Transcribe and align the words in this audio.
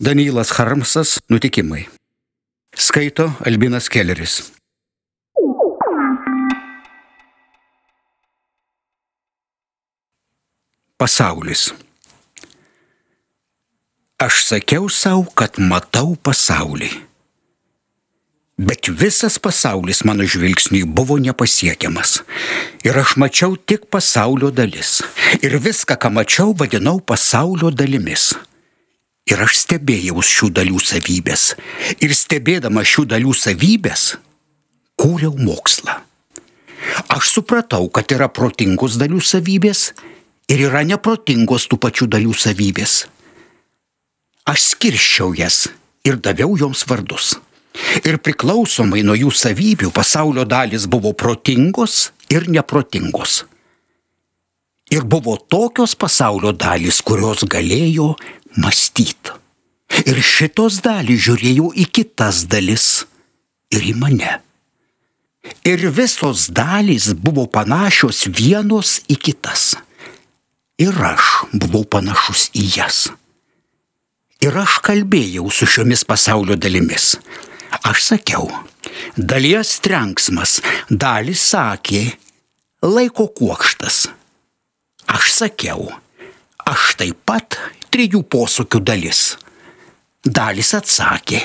Danilas 0.00 0.50
Harmsas 0.50 1.18
Nutikimai. 1.28 1.88
Skaito 2.76 3.32
Albinas 3.44 3.88
Kelleris. 3.88 4.52
Pasaulis. 10.96 11.74
Aš 14.22 14.44
sakiau 14.46 14.86
savo, 14.86 15.26
kad 15.34 15.58
matau 15.58 16.14
pasaulį. 16.14 16.92
Bet 18.54 18.86
visas 18.94 19.42
pasaulis 19.42 20.04
mano 20.06 20.22
žvilgsniui 20.22 20.86
buvo 20.86 21.18
nepasiekiamas. 21.18 22.20
Ir 22.86 22.94
aš 23.02 23.18
mačiau 23.18 23.58
tik 23.58 23.90
pasaulio 23.90 24.54
dalis. 24.54 25.02
Ir 25.42 25.58
viską, 25.58 25.98
ką 25.98 26.14
mačiau, 26.14 26.54
vadinau 26.54 27.02
pasaulio 27.02 27.74
dalimis. 27.74 28.36
Ir 29.28 29.42
aš 29.44 29.58
stebėjau 29.64 30.22
šių 30.24 30.50
dalių 30.56 30.80
savybės. 30.80 31.52
Ir 32.00 32.14
stebėdama 32.16 32.84
šių 32.86 33.04
dalių 33.12 33.34
savybės, 33.36 34.14
kūriau 34.98 35.34
mokslą. 35.36 35.98
Aš 37.12 37.34
supratau, 37.36 37.88
kad 37.92 38.08
yra 38.14 38.30
protingos 38.32 38.96
dalių 39.00 39.20
savybės 39.20 39.90
ir 40.48 40.64
yra 40.70 40.84
neprotingos 40.88 41.68
tų 41.68 41.80
pačių 41.82 42.08
dalių 42.14 42.32
savybės. 42.32 43.02
Aš 44.48 44.64
skirščiau 44.72 45.34
jas 45.36 45.66
ir 46.08 46.16
daviau 46.24 46.56
joms 46.56 46.86
vardus. 46.88 47.36
Ir 48.08 48.16
priklausomai 48.24 49.04
nuo 49.04 49.14
jų 49.18 49.30
savybių 49.34 49.92
pasaulio 49.94 50.46
dalis 50.48 50.88
buvo 50.88 51.12
protingos 51.12 52.08
ir 52.32 52.48
neprotingos. 52.48 53.44
Ir 54.88 55.04
buvo 55.04 55.36
tokios 55.36 55.92
pasaulio 56.00 56.54
dalis, 56.56 57.02
kurios 57.04 57.44
galėjo 57.44 58.14
mąstyti. 58.62 59.36
Ir 60.06 60.20
šitos 60.22 60.82
dalys 60.84 61.24
žiūrėjo 61.26 61.72
į 61.82 61.86
kitas 61.96 62.44
dalis 62.50 63.06
ir 63.74 63.86
į 63.90 63.94
mane. 63.98 64.38
Ir 65.64 65.84
visos 65.96 66.48
dalys 66.52 67.12
buvo 67.16 67.46
panašios 67.50 68.26
vienos 68.28 68.98
į 69.08 69.16
kitas. 69.28 69.74
Ir 70.78 70.94
aš 70.94 71.48
buvau 71.52 71.82
panašus 71.88 72.50
į 72.54 72.66
jas. 72.76 73.08
Ir 74.44 74.54
aš 74.54 74.78
kalbėjau 74.86 75.48
su 75.50 75.66
šiomis 75.66 76.04
pasaulio 76.06 76.54
dalimis. 76.54 77.16
Aš 77.88 78.04
sakiau, 78.12 78.46
dalies 79.16 79.72
trenksmas, 79.82 80.60
dalis 80.88 81.42
sakė, 81.50 82.04
laiko 82.84 83.26
kuokštas. 83.34 84.06
Aš 85.10 85.32
sakiau, 85.34 85.88
aš 86.68 86.94
taip 87.00 87.18
pat 87.26 87.58
trijų 87.92 88.22
posūkių 88.30 88.80
dalis. 88.84 89.36
Dalis 90.24 90.74
atsakė, 90.76 91.40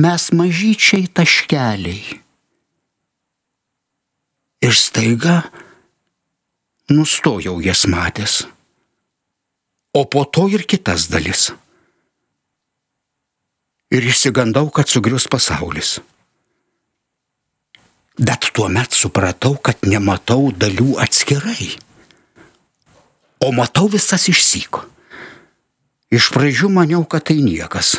mes 0.00 0.28
mažyčiai 0.34 1.08
taškeliai. 1.12 2.18
Ir 4.64 4.74
staiga 4.74 5.42
nustojau 6.90 7.60
jas 7.62 7.86
matęs. 7.86 8.42
O 9.94 10.04
po 10.04 10.24
to 10.24 10.48
ir 10.50 10.66
kitas 10.68 11.08
dalis. 11.12 11.48
Ir 13.88 14.04
išsigandau, 14.04 14.68
kad 14.74 14.90
sugrius 14.90 15.28
pasaulis. 15.30 15.98
Bet 18.18 18.50
tuo 18.52 18.66
met 18.68 18.92
supratau, 18.92 19.54
kad 19.62 19.86
nematau 19.86 20.50
dalių 20.50 20.98
atskirai, 21.00 21.70
o 23.40 23.52
matau 23.54 23.88
visas 23.90 24.28
išsyko. 24.30 24.84
Iš 26.08 26.30
pradžių 26.32 26.70
maniau, 26.72 27.04
kad 27.04 27.28
tai 27.28 27.38
niekas. 27.44 27.98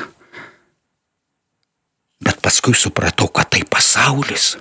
Bet 2.20 2.42
paskui 2.44 2.74
supratau, 2.76 3.30
kad 3.32 3.52
tai 3.54 3.62
pasaulis. 3.64 4.58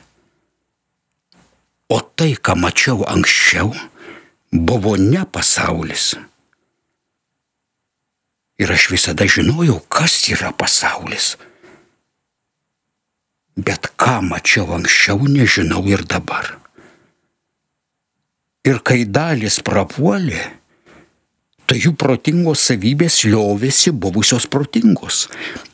O 1.88 2.00
tai, 2.00 2.36
ką 2.36 2.54
mačiau 2.60 3.02
anksčiau, 3.08 3.72
buvo 4.52 4.96
ne 5.00 5.24
pasaulis. 5.24 6.14
Ir 8.58 8.72
aš 8.74 8.90
visada 8.92 9.24
žinojau, 9.24 9.80
kas 9.88 10.28
yra 10.28 10.52
pasaulis. 10.52 11.38
Bet 13.56 13.90
ką 13.96 14.20
mačiau 14.28 14.76
anksčiau, 14.76 15.24
nežinau 15.24 15.82
ir 15.88 16.04
dabar. 16.04 16.58
Ir 18.68 18.82
kai 18.84 19.06
dalis 19.08 19.62
prapuolė, 19.64 20.57
tai 21.68 21.76
jų 21.82 21.92
protingos 22.00 22.62
savybės 22.70 23.22
liovėsi 23.28 23.92
buvusios 23.92 24.46
protingos. 24.48 25.26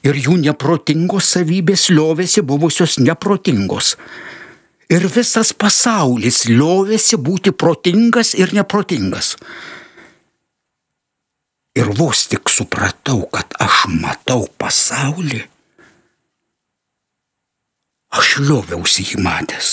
Ir 0.02 0.18
jų 0.18 0.40
neprotingos 0.42 1.28
savybės 1.36 1.86
liovėsi 1.94 2.42
buvusios 2.42 2.98
neprotingos. 2.98 3.94
Ir 4.90 5.06
visas 5.08 5.54
pasaulis 5.54 6.44
liovėsi 6.50 7.16
būti 7.16 7.54
protingas 7.54 8.34
ir 8.34 8.52
neprotingas. 8.56 9.36
Ir 11.78 11.88
vos 11.98 12.26
tik 12.30 12.50
supratau, 12.50 13.24
kad 13.30 13.54
aš 13.62 13.86
matau 13.90 14.44
pasaulį, 14.58 15.40
aš 18.14 18.36
lioviausi 18.42 19.08
jį 19.08 19.22
matęs. 19.24 19.72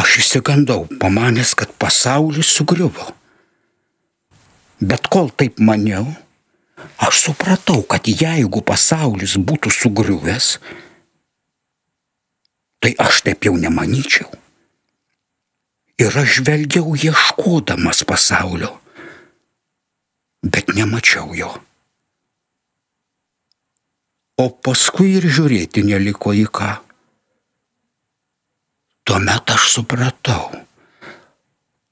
Aš 0.00 0.18
įsigandau, 0.24 0.84
pamanęs, 1.00 1.54
kad 1.56 1.72
pasaulis 1.80 2.52
sugriuvo. 2.56 3.19
Bet 4.80 5.10
kol 5.12 5.28
taip 5.36 5.60
maniau, 5.60 6.06
aš 7.04 7.28
supratau, 7.28 7.82
kad 7.84 8.08
jeigu 8.08 8.62
pasaulis 8.64 9.36
būtų 9.36 9.72
sugriuvęs, 9.76 10.54
tai 12.80 12.94
aš 12.96 13.24
taip 13.28 13.44
jau 13.44 13.56
nemanyčiau. 13.60 14.30
Ir 16.00 16.16
aš 16.16 16.40
žvelgiau 16.40 16.96
ieškodamas 16.96 18.06
pasaulio, 18.08 18.72
bet 20.40 20.72
nemačiau 20.72 21.36
jo. 21.36 21.52
O 24.40 24.48
paskui 24.64 25.18
ir 25.18 25.26
žiūrėti 25.28 25.84
neliko 25.84 26.32
į 26.32 26.46
ką. 26.48 26.70
Tuomet 29.04 29.52
aš 29.52 29.66
supratau, 29.74 30.46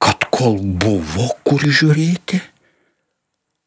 kad 0.00 0.24
kol 0.32 0.56
buvo 0.56 1.28
kur 1.44 1.60
žiūrėti, 1.60 2.40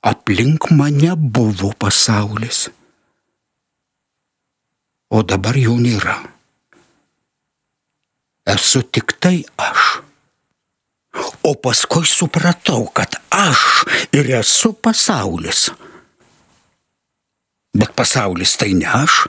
aplink 0.02 0.72
mane 0.72 1.16
buvo 1.16 1.72
pasaulis. 1.78 2.70
O 5.12 5.22
dabar 5.24 5.58
jau 5.60 5.76
nėra. 5.78 6.16
Esu 8.50 8.82
tik 8.82 9.18
tai 9.22 9.44
aš. 9.62 10.02
O 11.46 11.54
paskui 11.60 12.08
supratau, 12.08 12.88
kad 12.96 13.18
aš 13.30 13.84
ir 14.16 14.30
esu 14.40 14.74
pasaulis. 14.74 15.70
Bet 17.76 17.94
pasaulis 17.96 18.56
tai 18.60 18.74
ne 18.76 18.88
aš, 18.88 19.26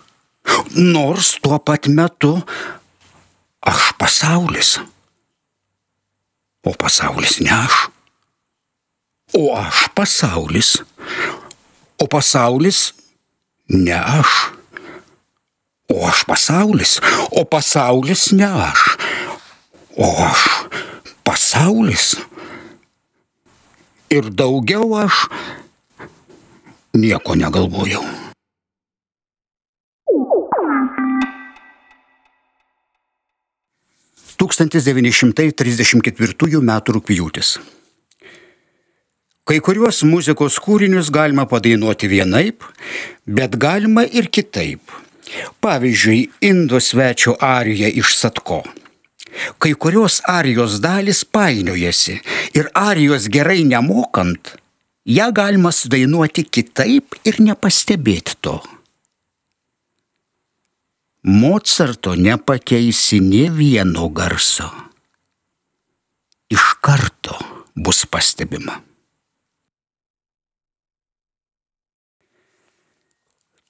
nors 0.79 1.37
tuo 1.43 1.59
pat 1.59 1.89
metu 1.91 2.37
aš 3.63 3.93
pasaulis. 3.99 4.79
O 6.63 6.73
pasaulis 6.79 7.41
ne 7.43 7.53
aš. 7.53 7.92
O 9.33 9.57
aš 9.57 9.89
pasaulis. 9.95 10.83
O 11.97 12.07
pasaulis 12.07 12.93
ne 13.69 13.97
aš. 13.97 14.53
O 15.89 16.05
aš 16.05 16.25
pasaulis. 16.29 17.01
O 17.33 17.45
pasaulis 17.45 18.33
ne 18.37 18.45
aš. 18.45 18.97
O 19.97 20.09
aš 20.21 20.69
pasaulis. 21.25 22.17
Ir 24.13 24.29
daugiau 24.29 24.93
aš 25.01 25.25
nieko 26.93 27.33
negalvojau. 27.33 28.05
Tūkstantis 34.37 34.85
934 34.85 36.59
m. 36.61 36.73
rūpjūtis. 36.97 37.57
Kai 39.43 39.59
kuriuos 39.59 40.05
muzikos 40.07 40.61
kūrinius 40.63 41.09
galima 41.11 41.49
padainuoti 41.51 42.07
vienaip, 42.11 42.63
bet 43.27 43.57
galima 43.59 44.05
ir 44.07 44.29
kitaip. 44.31 44.93
Pavyzdžiui, 45.61 46.29
Indo 46.47 46.79
svečio 46.81 47.35
arija 47.41 47.89
iš 47.89 48.15
Satko. 48.19 48.61
Kai 49.59 49.73
kurios 49.75 50.21
arijos 50.29 50.77
dalis 50.85 51.25
painiojasi 51.25 52.19
ir 52.55 52.69
arijos 52.75 53.27
gerai 53.33 53.65
nemokant, 53.65 54.53
ją 55.07 55.31
galima 55.35 55.73
sudainuoti 55.73 56.45
kitaip 56.45 57.17
ir 57.25 57.41
nepastebėti 57.43 58.39
to. 58.45 58.61
Mocarto 61.23 62.15
nepakeisi 62.19 63.21
ne 63.23 63.49
vieno 63.51 64.09
garso. 64.11 64.71
Iš 66.51 66.71
karto 66.83 67.39
bus 67.75 68.07
pastebima. 68.07 68.92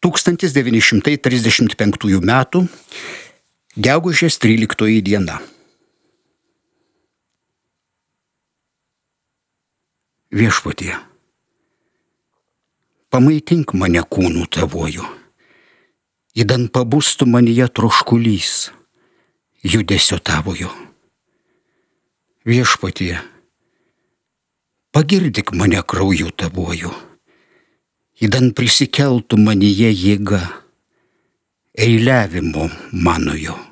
1935 0.02 2.18
m. 2.18 2.32
gegužės 3.78 4.34
13 4.42 4.98
diena. 5.06 5.38
Viešpatie, 10.32 10.96
pamaitink 13.14 13.76
mane 13.78 14.02
kūnų 14.02 14.48
tavoju, 14.50 15.06
įdan 16.34 16.66
pabūstų 16.72 17.28
manyje 17.30 17.70
troškulys, 17.70 18.72
judesio 19.62 20.18
tavojo. 20.18 20.72
Viešpatie, 22.42 23.22
pagirdik 24.90 25.54
mane 25.54 25.78
krauju 25.86 26.34
tavoju 26.34 27.11
įdan 28.22 28.52
prisikeltų 28.54 29.38
manyje 29.42 29.90
jėga, 29.90 30.40
eiliavimo 31.74 32.68
manojo. 32.92 33.71